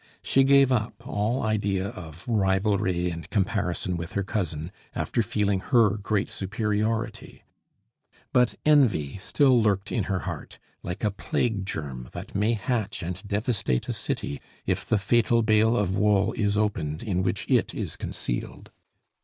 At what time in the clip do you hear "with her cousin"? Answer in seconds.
3.97-4.71